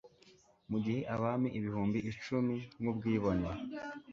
[0.69, 3.49] mugihe abami ibihumbi icumi, nkubwibone